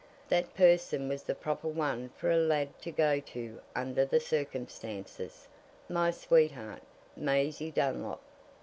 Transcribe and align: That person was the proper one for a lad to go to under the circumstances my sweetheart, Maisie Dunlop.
That 0.29 0.55
person 0.55 1.07
was 1.07 1.21
the 1.21 1.35
proper 1.35 1.67
one 1.67 2.09
for 2.17 2.31
a 2.31 2.37
lad 2.37 2.81
to 2.81 2.91
go 2.91 3.19
to 3.19 3.61
under 3.75 4.03
the 4.03 4.19
circumstances 4.19 5.47
my 5.87 6.09
sweetheart, 6.09 6.81
Maisie 7.15 7.69
Dunlop. 7.69 8.19